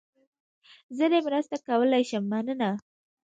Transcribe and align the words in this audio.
زه 0.97 1.05
دې 1.11 1.19
مرسته 1.27 1.55
کولای 1.67 2.03
شم، 2.09 2.23
مننه. 2.31 2.71